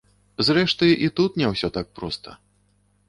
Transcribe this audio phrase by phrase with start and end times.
[0.47, 2.29] Зрэшты, і тут не ўсё так проста.